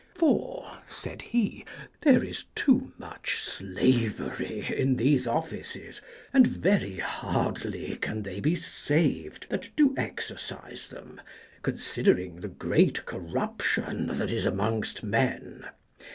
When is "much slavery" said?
2.97-4.65